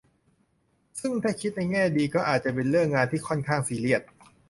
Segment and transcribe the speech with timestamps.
[0.99, 4.01] ซึ่งถ้าคิดในแง่ดีก็อาจจะเป็นเรื่องงานที่ค่อนข้างซีเรียส